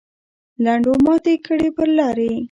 لنډو 0.63 0.93
ماتې 1.05 1.33
کړې 1.45 1.69
پر 1.77 1.87
لارې. 1.97 2.31